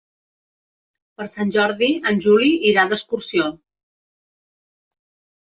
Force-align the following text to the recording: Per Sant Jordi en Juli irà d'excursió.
Per 1.19 1.27
Sant 1.33 1.51
Jordi 1.57 1.89
en 2.13 2.17
Juli 2.27 2.49
irà 2.71 2.87
d'excursió. 2.95 3.51